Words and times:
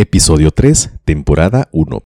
Episodio 0.00 0.52
3, 0.52 0.92
temporada 1.04 1.68
1. 1.72 2.04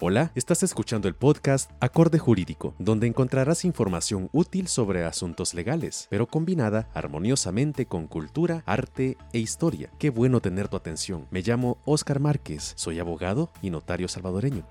Hola, 0.00 0.32
estás 0.34 0.64
escuchando 0.64 1.06
el 1.06 1.14
podcast 1.14 1.70
Acorde 1.78 2.18
Jurídico, 2.18 2.74
donde 2.80 3.06
encontrarás 3.06 3.64
información 3.64 4.30
útil 4.32 4.66
sobre 4.66 5.04
asuntos 5.04 5.54
legales, 5.54 6.08
pero 6.10 6.26
combinada 6.26 6.88
armoniosamente 6.92 7.86
con 7.86 8.08
cultura, 8.08 8.64
arte 8.66 9.16
e 9.32 9.38
historia. 9.38 9.90
Qué 10.00 10.10
bueno 10.10 10.40
tener 10.40 10.66
tu 10.66 10.76
atención. 10.76 11.28
Me 11.30 11.42
llamo 11.42 11.78
Oscar 11.84 12.18
Márquez, 12.18 12.72
soy 12.74 12.98
abogado 12.98 13.52
y 13.62 13.70
notario 13.70 14.08
salvadoreño. 14.08 14.66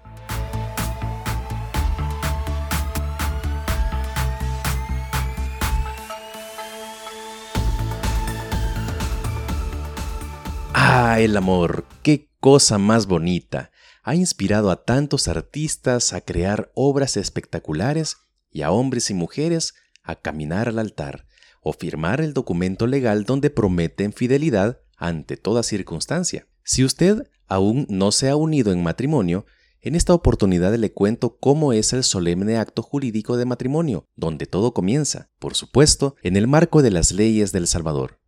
El 11.19 11.37
amor, 11.37 11.85
qué 12.01 12.31
cosa 12.39 12.79
más 12.79 13.05
bonita. 13.05 13.71
Ha 14.03 14.15
inspirado 14.15 14.71
a 14.71 14.83
tantos 14.83 15.27
artistas 15.27 16.11
a 16.11 16.21
crear 16.21 16.71
obras 16.73 17.17
espectaculares 17.17 18.17
y 18.51 18.63
a 18.63 18.71
hombres 18.71 19.11
y 19.11 19.13
mujeres 19.13 19.75
a 20.01 20.15
caminar 20.15 20.67
al 20.67 20.79
altar 20.79 21.27
o 21.61 21.71
firmar 21.71 22.19
el 22.19 22.33
documento 22.33 22.87
legal 22.87 23.25
donde 23.25 23.51
prometen 23.51 24.11
fidelidad 24.11 24.81
ante 24.97 25.37
toda 25.37 25.61
circunstancia. 25.61 26.47
Si 26.63 26.83
usted 26.83 27.29
aún 27.47 27.86
no 27.89 28.11
se 28.11 28.29
ha 28.29 28.36
unido 28.36 28.73
en 28.73 28.81
matrimonio, 28.81 29.45
en 29.81 29.95
esta 29.95 30.14
oportunidad 30.14 30.73
le 30.75 30.93
cuento 30.93 31.37
cómo 31.37 31.73
es 31.73 31.93
el 31.93 32.03
solemne 32.03 32.58
acto 32.58 32.81
jurídico 32.81 33.38
de 33.38 33.45
matrimonio, 33.45 34.08
donde 34.16 34.45
todo 34.45 34.73
comienza, 34.73 35.30
por 35.39 35.55
supuesto, 35.55 36.16
en 36.23 36.38
el 36.38 36.47
marco 36.47 36.81
de 36.81 36.91
las 36.91 37.11
leyes 37.11 37.52
del 37.52 37.67
Salvador. 37.67 38.22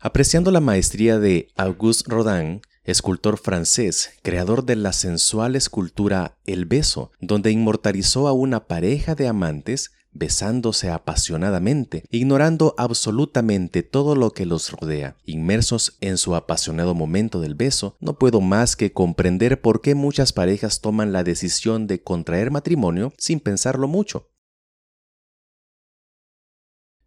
Apreciando 0.00 0.52
la 0.52 0.60
maestría 0.60 1.18
de 1.18 1.48
Auguste 1.56 2.08
Rodin, 2.08 2.60
escultor 2.84 3.36
francés, 3.36 4.10
creador 4.22 4.64
de 4.64 4.76
la 4.76 4.92
sensual 4.92 5.56
escultura 5.56 6.38
El 6.46 6.66
beso, 6.66 7.10
donde 7.20 7.50
inmortalizó 7.50 8.28
a 8.28 8.32
una 8.32 8.68
pareja 8.68 9.16
de 9.16 9.26
amantes 9.26 9.90
besándose 10.12 10.88
apasionadamente, 10.88 12.04
ignorando 12.12 12.76
absolutamente 12.78 13.82
todo 13.82 14.14
lo 14.14 14.30
que 14.30 14.46
los 14.46 14.70
rodea. 14.70 15.16
Inmersos 15.24 15.96
en 16.00 16.16
su 16.16 16.36
apasionado 16.36 16.94
momento 16.94 17.40
del 17.40 17.56
beso, 17.56 17.96
no 17.98 18.20
puedo 18.20 18.40
más 18.40 18.76
que 18.76 18.92
comprender 18.92 19.60
por 19.60 19.80
qué 19.80 19.96
muchas 19.96 20.32
parejas 20.32 20.80
toman 20.80 21.12
la 21.12 21.24
decisión 21.24 21.88
de 21.88 22.04
contraer 22.04 22.52
matrimonio 22.52 23.12
sin 23.18 23.40
pensarlo 23.40 23.88
mucho. 23.88 24.28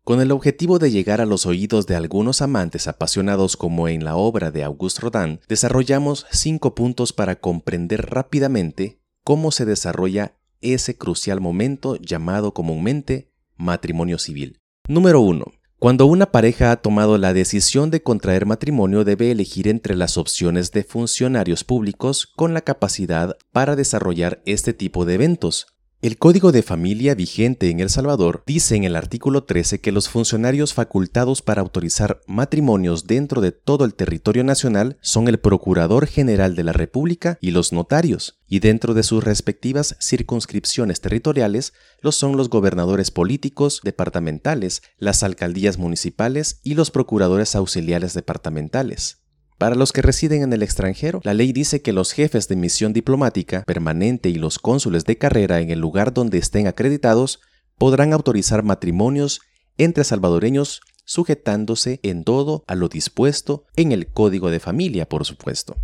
Con 0.04 0.20
el 0.20 0.32
objetivo 0.32 0.80
de 0.80 0.90
llegar 0.90 1.22
a 1.22 1.28
los 1.28 1.46
oídos 1.46 1.86
de 1.86 1.96
algunos 1.96 2.42
amantes 2.42 2.88
apasionados 2.88 3.56
como 3.56 3.88
en 3.88 4.04
la 4.04 4.16
obra 4.16 4.50
de 4.50 4.64
Auguste 4.64 5.02
Rodin, 5.02 5.40
desarrollamos 5.48 6.26
cinco 6.32 6.74
puntos 6.74 7.14
para 7.14 7.36
comprender 7.36 8.10
rápidamente 8.10 9.00
cómo 9.24 9.52
se 9.52 9.66
desarrolla 9.66 10.36
ese 10.60 10.98
crucial 10.98 11.40
momento 11.40 11.98
llamado 11.98 12.52
comúnmente 12.54 13.32
matrimonio 13.58 14.18
civil. 14.18 14.60
Número 14.88 15.22
1. 15.22 15.46
Cuando 15.78 16.08
una 16.08 16.32
pareja 16.32 16.72
ha 16.72 16.78
tomado 16.78 17.20
la 17.20 17.34
decisión 17.34 17.92
de 17.92 18.02
contraer 18.02 18.48
matrimonio 18.48 19.04
debe 19.04 19.30
elegir 19.30 19.68
entre 19.68 19.96
las 19.96 20.18
opciones 20.18 20.72
de 20.72 20.84
funcionarios 20.84 21.64
públicos 21.64 22.26
con 22.26 22.56
la 22.56 22.62
capacidad 22.62 23.38
para 23.52 23.76
desarrollar 23.76 24.42
este 24.46 24.74
tipo 24.74 25.06
de 25.06 25.14
eventos, 25.14 25.68
el 26.02 26.18
Código 26.18 26.52
de 26.52 26.64
Familia 26.64 27.14
vigente 27.14 27.70
en 27.70 27.80
El 27.80 27.92
Salvador 27.92 28.42
dice 28.48 28.76
en 28.76 28.86
el 28.86 28.96
artículo 28.96 29.44
13 29.44 29.82
que 29.82 29.92
los 29.92 30.10
funcionarios 30.10 30.74
facultados 30.74 31.44
para 31.44 31.62
autorizar 31.62 32.22
matrimonios 32.26 33.06
dentro 33.06 33.40
de 33.40 33.52
todo 33.52 33.86
el 33.86 33.94
territorio 33.94 34.44
nacional 34.44 34.98
son 35.02 35.28
el 35.28 35.40
Procurador 35.40 36.08
General 36.08 36.56
de 36.56 36.64
la 36.64 36.74
República 36.74 37.38
y 37.40 37.52
los 37.52 37.72
notarios, 37.72 38.40
y 38.48 38.62
dentro 38.62 38.96
de 38.96 39.04
sus 39.04 39.24
respectivas 39.24 39.96
circunscripciones 40.02 41.02
territoriales 41.02 41.74
los 42.02 42.16
son 42.16 42.36
los 42.36 42.50
gobernadores 42.50 43.12
políticos 43.12 43.82
departamentales, 43.84 44.82
las 44.98 45.22
alcaldías 45.22 45.78
municipales 45.78 46.62
y 46.64 46.74
los 46.74 46.90
procuradores 46.90 47.56
auxiliares 47.56 48.16
departamentales. 48.16 49.21
Para 49.62 49.76
los 49.76 49.92
que 49.92 50.02
residen 50.02 50.42
en 50.42 50.54
el 50.54 50.64
extranjero, 50.64 51.22
la 51.24 51.36
ley 51.36 51.54
dice 51.54 51.84
que 51.84 51.94
los 51.94 52.14
jefes 52.14 52.48
de 52.48 52.56
misión 52.56 52.94
diplomática 52.94 53.62
permanente 53.62 54.28
y 54.28 54.34
los 54.34 54.58
cónsules 54.58 55.06
de 55.06 55.20
carrera 55.20 55.60
en 55.60 55.70
el 55.70 55.78
lugar 55.78 56.16
donde 56.16 56.40
estén 56.40 56.66
acreditados 56.66 57.42
podrán 57.78 58.12
autorizar 58.12 58.64
matrimonios 58.64 59.42
entre 59.78 60.04
salvadoreños 60.04 60.82
sujetándose 61.06 62.00
en 62.02 62.24
todo 62.24 62.64
a 62.66 62.74
lo 62.74 62.90
dispuesto 62.90 63.66
en 63.76 63.92
el 63.92 64.08
Código 64.08 64.50
de 64.50 64.60
Familia, 64.60 65.08
por 65.08 65.26
supuesto. 65.26 65.78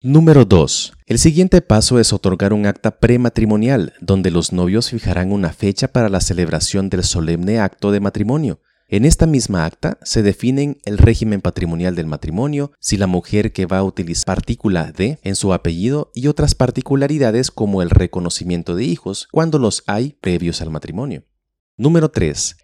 Número 0.00 0.44
2. 0.44 0.92
El 1.06 1.18
siguiente 1.18 1.60
paso 1.60 1.98
es 1.98 2.12
otorgar 2.12 2.52
un 2.52 2.66
acta 2.66 3.00
prematrimonial, 3.00 3.94
donde 4.00 4.30
los 4.30 4.52
novios 4.52 4.90
fijarán 4.90 5.32
una 5.32 5.52
fecha 5.52 5.88
para 5.88 6.08
la 6.08 6.20
celebración 6.20 6.88
del 6.88 7.02
solemne 7.02 7.58
acto 7.58 7.90
de 7.90 7.98
matrimonio. 7.98 8.60
En 8.94 9.04
esta 9.04 9.26
misma 9.26 9.64
acta 9.64 9.98
se 10.04 10.22
definen 10.22 10.78
el 10.84 10.98
régimen 10.98 11.40
patrimonial 11.40 11.96
del 11.96 12.06
matrimonio, 12.06 12.70
si 12.78 12.96
la 12.96 13.08
mujer 13.08 13.52
que 13.52 13.66
va 13.66 13.78
a 13.78 13.82
utilizar 13.82 14.24
partícula 14.24 14.92
de 14.92 15.18
en 15.24 15.34
su 15.34 15.52
apellido 15.52 16.12
y 16.14 16.28
otras 16.28 16.54
particularidades 16.54 17.50
como 17.50 17.82
el 17.82 17.90
reconocimiento 17.90 18.76
de 18.76 18.84
hijos 18.84 19.26
cuando 19.32 19.58
los 19.58 19.82
hay 19.88 20.16
previos 20.20 20.62
al 20.62 20.70
matrimonio. 20.70 21.24
Número 21.76 22.12
3. 22.12 22.54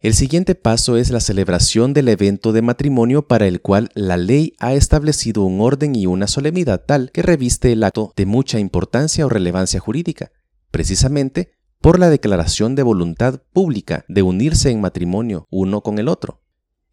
El 0.00 0.14
siguiente 0.14 0.54
paso 0.54 0.96
es 0.96 1.10
la 1.10 1.20
celebración 1.20 1.92
del 1.92 2.08
evento 2.08 2.54
de 2.54 2.62
matrimonio 2.62 3.28
para 3.28 3.46
el 3.46 3.60
cual 3.60 3.90
la 3.92 4.16
ley 4.16 4.54
ha 4.60 4.72
establecido 4.72 5.42
un 5.42 5.60
orden 5.60 5.94
y 5.94 6.06
una 6.06 6.28
solemnidad 6.28 6.82
tal 6.86 7.10
que 7.12 7.20
reviste 7.20 7.72
el 7.72 7.84
acto 7.84 8.14
de 8.16 8.24
mucha 8.24 8.58
importancia 8.58 9.26
o 9.26 9.28
relevancia 9.28 9.80
jurídica. 9.80 10.32
Precisamente 10.70 11.50
por 11.84 11.98
la 11.98 12.08
declaración 12.08 12.76
de 12.76 12.82
voluntad 12.82 13.42
pública 13.52 14.06
de 14.08 14.22
unirse 14.22 14.70
en 14.70 14.80
matrimonio 14.80 15.46
uno 15.50 15.82
con 15.82 15.98
el 15.98 16.08
otro. 16.08 16.40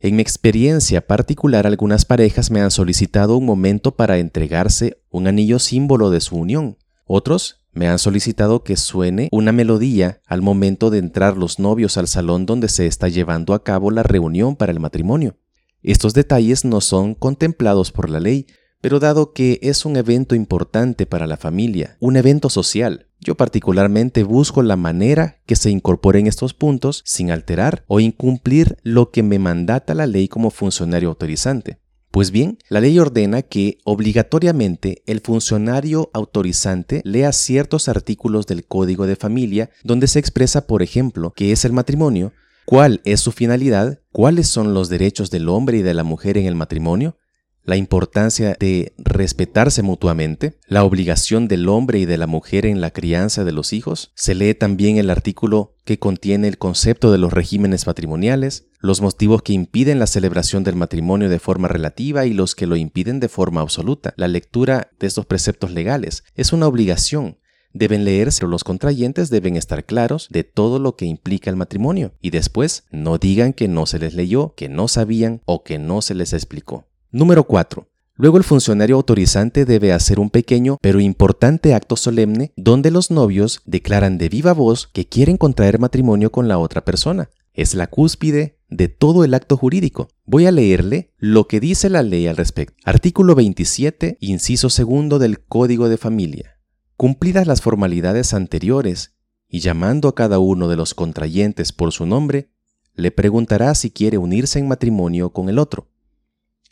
En 0.01 0.17
mi 0.17 0.21
experiencia 0.21 1.07
particular, 1.07 1.65
algunas 1.65 2.03
parejas 2.03 2.51
me 2.51 2.59
han 2.59 2.71
solicitado 2.71 3.37
un 3.37 3.45
momento 3.45 3.95
para 3.95 4.17
entregarse 4.17 5.01
un 5.09 5.27
anillo 5.27 5.59
símbolo 5.59 6.09
de 6.09 6.19
su 6.19 6.35
unión. 6.35 6.77
Otros 7.05 7.63
me 7.71 7.87
han 7.87 7.99
solicitado 7.99 8.65
que 8.65 8.75
suene 8.75 9.29
una 9.31 9.53
melodía 9.53 10.19
al 10.27 10.41
momento 10.41 10.89
de 10.89 10.97
entrar 10.97 11.37
los 11.37 11.57
novios 11.57 11.95
al 11.95 12.09
salón 12.09 12.45
donde 12.45 12.67
se 12.67 12.85
está 12.85 13.07
llevando 13.07 13.53
a 13.53 13.63
cabo 13.63 13.91
la 13.91 14.03
reunión 14.03 14.57
para 14.57 14.73
el 14.73 14.81
matrimonio. 14.81 15.37
Estos 15.83 16.13
detalles 16.13 16.65
no 16.65 16.81
son 16.81 17.15
contemplados 17.15 17.93
por 17.93 18.09
la 18.09 18.19
ley, 18.19 18.45
pero 18.81 18.99
dado 18.99 19.31
que 19.33 19.59
es 19.61 19.85
un 19.85 19.95
evento 19.95 20.35
importante 20.35 21.05
para 21.05 21.27
la 21.27 21.37
familia, 21.37 21.97
un 21.99 22.17
evento 22.17 22.49
social, 22.49 23.07
yo 23.19 23.35
particularmente 23.35 24.23
busco 24.23 24.63
la 24.63 24.75
manera 24.75 25.37
que 25.45 25.55
se 25.55 25.69
incorporen 25.69 26.25
estos 26.25 26.55
puntos 26.55 27.03
sin 27.05 27.29
alterar 27.29 27.83
o 27.87 27.99
incumplir 27.99 28.77
lo 28.81 29.11
que 29.11 29.21
me 29.21 29.37
mandata 29.37 29.93
la 29.93 30.07
ley 30.07 30.27
como 30.27 30.49
funcionario 30.49 31.09
autorizante. 31.09 31.77
Pues 32.09 32.31
bien, 32.31 32.57
la 32.67 32.81
ley 32.81 32.99
ordena 32.99 33.41
que 33.41 33.77
obligatoriamente 33.85 35.01
el 35.05 35.21
funcionario 35.21 36.09
autorizante 36.13 37.01
lea 37.05 37.31
ciertos 37.31 37.87
artículos 37.87 38.47
del 38.47 38.65
Código 38.65 39.07
de 39.07 39.15
Familia 39.15 39.69
donde 39.83 40.07
se 40.07 40.19
expresa, 40.19 40.67
por 40.67 40.81
ejemplo, 40.81 41.31
qué 41.33 41.53
es 41.53 41.63
el 41.63 41.71
matrimonio, 41.71 42.33
cuál 42.65 43.01
es 43.05 43.21
su 43.21 43.31
finalidad, 43.31 43.99
cuáles 44.11 44.47
son 44.47 44.73
los 44.73 44.89
derechos 44.89 45.31
del 45.31 45.47
hombre 45.47 45.77
y 45.77 45.81
de 45.83 45.93
la 45.93 46.03
mujer 46.03 46.37
en 46.37 46.47
el 46.47 46.55
matrimonio, 46.55 47.15
la 47.63 47.75
importancia 47.75 48.55
de 48.59 48.93
respetarse 48.97 49.83
mutuamente, 49.83 50.57
la 50.67 50.83
obligación 50.83 51.47
del 51.47 51.69
hombre 51.69 51.99
y 51.99 52.05
de 52.05 52.17
la 52.17 52.27
mujer 52.27 52.65
en 52.65 52.81
la 52.81 52.91
crianza 52.91 53.43
de 53.43 53.51
los 53.51 53.73
hijos. 53.73 54.11
Se 54.15 54.35
lee 54.35 54.53
también 54.53 54.97
el 54.97 55.09
artículo 55.09 55.75
que 55.85 55.99
contiene 55.99 56.47
el 56.47 56.57
concepto 56.57 57.11
de 57.11 57.17
los 57.17 57.33
regímenes 57.33 57.87
matrimoniales, 57.87 58.67
los 58.79 59.01
motivos 59.01 59.41
que 59.41 59.53
impiden 59.53 59.99
la 59.99 60.07
celebración 60.07 60.63
del 60.63 60.75
matrimonio 60.75 61.29
de 61.29 61.39
forma 61.39 61.67
relativa 61.67 62.25
y 62.25 62.33
los 62.33 62.55
que 62.55 62.67
lo 62.67 62.75
impiden 62.75 63.19
de 63.19 63.29
forma 63.29 63.61
absoluta. 63.61 64.13
La 64.17 64.27
lectura 64.27 64.89
de 64.99 65.07
estos 65.07 65.25
preceptos 65.25 65.71
legales 65.71 66.23
es 66.35 66.53
una 66.53 66.67
obligación 66.67 67.37
deben 67.73 68.03
leerse, 68.03 68.45
los 68.45 68.63
contrayentes 68.63 69.29
deben 69.29 69.55
estar 69.55 69.85
claros 69.85 70.27
de 70.29 70.43
todo 70.43 70.79
lo 70.79 70.95
que 70.95 71.05
implica 71.05 71.49
el 71.49 71.55
matrimonio 71.55 72.13
y 72.21 72.31
después 72.31 72.83
no 72.91 73.17
digan 73.17 73.53
que 73.53 73.67
no 73.67 73.85
se 73.85 73.99
les 73.99 74.13
leyó, 74.13 74.53
que 74.55 74.69
no 74.69 74.87
sabían 74.87 75.41
o 75.45 75.63
que 75.63 75.79
no 75.79 76.01
se 76.01 76.15
les 76.15 76.33
explicó. 76.33 76.90
Número 77.13 77.43
4. 77.43 77.89
Luego 78.15 78.37
el 78.37 78.45
funcionario 78.45 78.95
autorizante 78.95 79.65
debe 79.65 79.91
hacer 79.91 80.17
un 80.17 80.29
pequeño 80.29 80.77
pero 80.81 81.01
importante 81.01 81.73
acto 81.73 81.97
solemne 81.97 82.53
donde 82.55 82.89
los 82.89 83.11
novios 83.11 83.61
declaran 83.65 84.17
de 84.17 84.29
viva 84.29 84.53
voz 84.53 84.87
que 84.87 85.09
quieren 85.09 85.35
contraer 85.35 85.77
matrimonio 85.77 86.31
con 86.31 86.47
la 86.47 86.57
otra 86.57 86.85
persona. 86.85 87.29
Es 87.53 87.75
la 87.75 87.87
cúspide 87.87 88.59
de 88.69 88.87
todo 88.87 89.25
el 89.25 89.33
acto 89.33 89.57
jurídico. 89.57 90.07
Voy 90.23 90.45
a 90.45 90.51
leerle 90.51 91.11
lo 91.17 91.49
que 91.49 91.59
dice 91.59 91.89
la 91.89 92.01
ley 92.01 92.27
al 92.27 92.37
respecto. 92.37 92.77
Artículo 92.85 93.35
27, 93.35 94.17
inciso 94.21 94.69
segundo 94.69 95.19
del 95.19 95.41
Código 95.43 95.89
de 95.89 95.97
Familia. 95.97 96.59
Cumplidas 96.95 97.45
las 97.45 97.61
formalidades 97.61 98.33
anteriores 98.33 99.15
y 99.49 99.59
llamando 99.59 100.07
a 100.07 100.15
cada 100.15 100.39
uno 100.39 100.69
de 100.69 100.77
los 100.77 100.93
contrayentes 100.93 101.73
por 101.73 101.91
su 101.91 102.05
nombre, 102.05 102.51
le 102.93 103.11
preguntará 103.11 103.75
si 103.75 103.91
quiere 103.91 104.17
unirse 104.17 104.59
en 104.59 104.69
matrimonio 104.69 105.31
con 105.31 105.49
el 105.49 105.59
otro. 105.59 105.90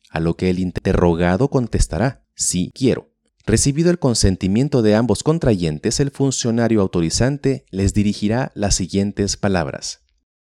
A 0.09 0.19
lo 0.19 0.35
que 0.35 0.49
el 0.49 0.59
interrogado 0.59 1.49
contestará, 1.49 2.25
sí 2.35 2.71
quiero. 2.73 3.11
Recibido 3.45 3.89
el 3.89 3.99
consentimiento 3.99 4.81
de 4.81 4.95
ambos 4.95 5.23
contrayentes, 5.23 5.99
el 5.99 6.11
funcionario 6.11 6.81
autorizante 6.81 7.65
les 7.71 7.93
dirigirá 7.93 8.51
las 8.55 8.75
siguientes 8.75 9.37
palabras. 9.37 10.01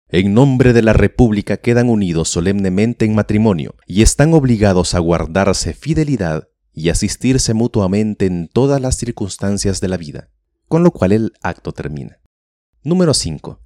En 0.09 0.35
nombre 0.35 0.73
de 0.73 0.83
la 0.83 0.93
República 0.93 1.59
quedan 1.59 1.89
unidos 1.89 2.29
solemnemente 2.29 3.05
en 3.05 3.15
matrimonio 3.15 3.77
y 3.87 4.03
están 4.03 4.35
obligados 4.35 4.95
a 4.95 4.99
guardarse 4.99 5.73
fidelidad 5.73 6.49
y 6.73 6.89
asistirse 6.89 7.55
mutuamente 7.55 8.27
en 8.27 8.49
todas 8.49 8.81
las 8.81 8.97
circunstancias 8.97 9.81
de 9.81 9.89
la 9.89 9.97
vida, 9.97 10.31
con 10.67 10.83
lo 10.83 10.91
cual 10.91 11.13
el 11.13 11.33
acto 11.43 11.73
termina. 11.73 12.19
Número 12.83 13.15
5. 13.15 13.61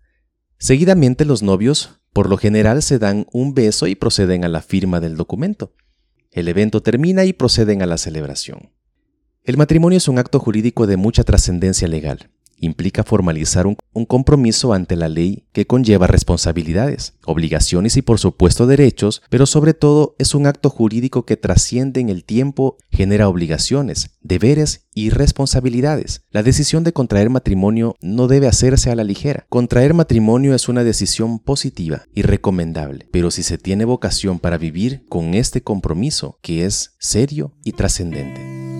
Seguidamente 0.58 1.24
los 1.24 1.42
novios 1.42 2.00
por 2.12 2.28
lo 2.28 2.36
general 2.36 2.82
se 2.82 2.98
dan 2.98 3.26
un 3.32 3.54
beso 3.54 3.86
y 3.86 3.94
proceden 3.94 4.44
a 4.44 4.48
la 4.48 4.62
firma 4.62 5.00
del 5.00 5.16
documento. 5.16 5.74
El 6.34 6.48
evento 6.48 6.82
termina 6.82 7.24
y 7.24 7.32
proceden 7.32 7.80
a 7.80 7.86
la 7.86 7.96
celebración. 7.96 8.72
El 9.44 9.56
matrimonio 9.56 9.98
es 9.98 10.08
un 10.08 10.18
acto 10.18 10.40
jurídico 10.40 10.88
de 10.88 10.96
mucha 10.96 11.22
trascendencia 11.22 11.86
legal 11.86 12.30
implica 12.64 13.04
formalizar 13.04 13.66
un, 13.66 13.76
compromiso 14.06 14.72
ante 14.72 14.96
la 14.96 15.08
ley 15.08 15.44
que 15.52 15.66
conlleva 15.66 16.06
responsabilidades, 16.06 17.14
obligaciones 17.24 17.96
y 17.96 18.02
por 18.02 18.18
supuesto 18.18 18.66
derechos, 18.66 19.22
pero 19.30 19.46
sobre 19.46 19.72
todo 19.72 20.14
es 20.18 20.34
un 20.34 20.46
acto 20.46 20.68
jurídico 20.68 21.24
que 21.24 21.36
trasciende 21.36 22.00
en 22.00 22.08
el 22.08 22.24
tiempo, 22.24 22.76
genera 22.90 23.28
obligaciones, 23.28 24.10
deberes 24.20 24.86
y 24.94 25.10
responsabilidades. 25.10 26.22
La 26.30 26.42
decisión 26.42 26.84
de 26.84 26.92
contraer 26.92 27.30
matrimonio 27.30 27.96
no 28.00 28.26
debe 28.26 28.46
hacerse 28.46 28.90
a 28.90 28.94
la 28.94 29.04
ligera. 29.04 29.46
Contraer 29.48 29.94
matrimonio 29.94 30.54
es 30.54 30.68
una 30.68 30.84
decisión 30.84 31.38
positiva 31.38 32.02
y 32.14 32.22
recomendable, 32.22 33.08
pero 33.10 33.30
si 33.30 33.42
se 33.42 33.58
tiene 33.58 33.84
vocación 33.84 34.38
para 34.38 34.58
vivir 34.58 35.04
con 35.08 35.34
este 35.34 35.62
compromiso 35.62 36.38
que 36.42 36.64
es 36.64 36.94
serio 36.98 37.52
y 37.64 37.72
trascendente. 37.72 38.73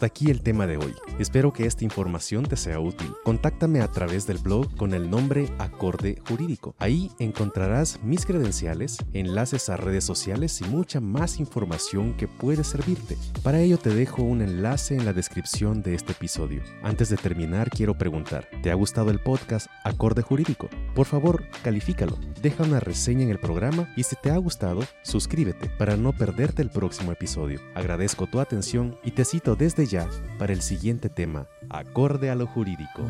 Hasta 0.00 0.06
aquí 0.06 0.30
el 0.30 0.40
tema 0.40 0.66
de 0.66 0.78
hoy. 0.78 0.94
Espero 1.18 1.52
que 1.52 1.66
esta 1.66 1.84
información 1.84 2.46
te 2.46 2.56
sea 2.56 2.80
útil. 2.80 3.12
Contáctame 3.22 3.82
a 3.82 3.88
través 3.88 4.26
del 4.26 4.38
blog 4.38 4.74
con 4.76 4.94
el 4.94 5.10
nombre 5.10 5.50
Acorde 5.58 6.22
Jurídico. 6.26 6.74
Ahí 6.78 7.10
encontrarás 7.18 8.02
mis 8.02 8.24
credenciales, 8.24 8.96
enlaces 9.12 9.68
a 9.68 9.76
redes 9.76 10.04
sociales 10.04 10.58
y 10.62 10.64
mucha 10.64 11.00
más 11.00 11.38
información 11.38 12.14
que 12.14 12.28
puede 12.28 12.64
servirte. 12.64 13.18
Para 13.42 13.60
ello 13.60 13.76
te 13.76 13.90
dejo 13.90 14.22
un 14.22 14.40
enlace 14.40 14.96
en 14.96 15.04
la 15.04 15.12
descripción 15.12 15.82
de 15.82 15.94
este 15.94 16.12
episodio. 16.12 16.62
Antes 16.82 17.10
de 17.10 17.18
terminar, 17.18 17.68
quiero 17.68 17.98
preguntar, 17.98 18.48
¿te 18.62 18.70
ha 18.70 18.74
gustado 18.76 19.10
el 19.10 19.20
podcast 19.20 19.66
Acorde 19.84 20.22
Jurídico? 20.22 20.70
Por 20.94 21.04
favor, 21.04 21.44
califícalo, 21.62 22.18
deja 22.40 22.64
una 22.64 22.80
reseña 22.80 23.24
en 23.24 23.30
el 23.32 23.38
programa 23.38 23.92
y 23.98 24.04
si 24.04 24.16
te 24.16 24.30
ha 24.30 24.38
gustado, 24.38 24.80
suscríbete 25.02 25.68
para 25.68 25.98
no 25.98 26.14
perderte 26.14 26.62
el 26.62 26.70
próximo 26.70 27.12
episodio. 27.12 27.60
Agradezco 27.74 28.26
tu 28.26 28.40
atención 28.40 28.98
y 29.04 29.10
te 29.10 29.26
cito 29.26 29.56
desde 29.56 29.89
para 30.38 30.52
el 30.52 30.62
siguiente 30.62 31.08
tema, 31.08 31.48
acorde 31.68 32.30
a 32.30 32.36
lo 32.36 32.46
jurídico. 32.46 33.02